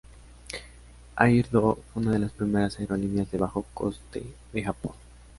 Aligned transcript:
Air 1.15 1.47
Do 1.51 1.75
fue 1.93 2.01
una 2.01 2.13
de 2.13 2.17
las 2.17 2.31
primeras 2.31 2.79
aerolíneas 2.79 3.29
de 3.29 3.37
bajo 3.37 3.67
coste 3.75 4.23
de 4.51 4.63
Japón. 4.63 4.93